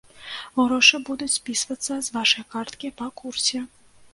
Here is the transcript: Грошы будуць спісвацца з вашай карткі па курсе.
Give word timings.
Грошы 0.59 0.99
будуць 1.09 1.27
спісвацца 1.35 1.99
з 2.07 2.17
вашай 2.17 2.43
карткі 2.55 2.93
па 3.03 3.11
курсе. 3.23 3.65